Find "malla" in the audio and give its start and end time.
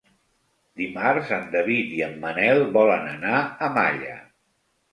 3.79-4.21